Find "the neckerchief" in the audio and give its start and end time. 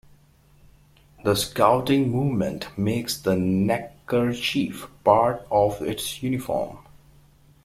3.21-4.87